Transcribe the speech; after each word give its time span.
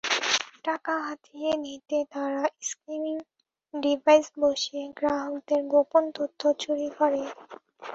টাকা 0.65 0.93
হাতিয়ে 1.05 1.51
নিতে 1.63 1.97
তারা 2.13 2.43
স্কিমিং 2.69 3.15
ডিভাইস 3.73 4.27
বসিয়ে 4.39 4.83
গ্রাহকদের 4.97 5.61
গোপন 5.73 6.03
তথ্য 6.17 6.41
চুরি 6.61 6.89
করে। 6.97 7.21